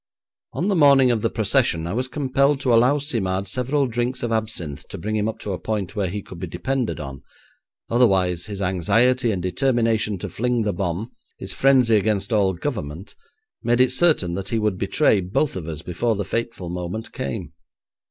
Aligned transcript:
On 0.53 0.67
the 0.67 0.75
morning 0.75 1.11
of 1.11 1.21
the 1.21 1.29
procession 1.29 1.85
I 1.85 1.93
was 1.93 2.07
compelled 2.07 2.59
to 2.61 2.73
allow 2.73 2.97
Simard 2.97 3.47
several 3.47 3.85
drinks 3.85 4.23
of 4.23 4.31
absinthe 4.31 4.87
to 4.87 4.97
bring 4.97 5.15
him 5.15 5.27
up 5.29 5.37
to 5.41 5.51
a 5.53 5.59
point 5.59 5.95
where 5.95 6.09
he 6.09 6.23
could 6.23 6.39
be 6.39 6.47
depended 6.47 6.99
on, 6.99 7.21
otherwise 7.87 8.45
his 8.45 8.63
anxiety 8.63 9.29
and 9.31 9.43
determination 9.43 10.17
to 10.17 10.27
fling 10.27 10.63
the 10.63 10.73
bomb, 10.73 11.11
his 11.37 11.53
frenzy 11.53 11.97
against 11.97 12.33
all 12.33 12.53
government, 12.53 13.15
made 13.61 13.79
it 13.79 13.91
certain 13.91 14.33
that 14.33 14.49
he 14.49 14.57
would 14.57 14.79
betray 14.79 15.21
both 15.21 15.55
of 15.55 15.67
us 15.67 15.83
before 15.83 16.15
the 16.15 16.25
fateful 16.25 16.69
moment 16.71 17.11
came. 17.11 17.53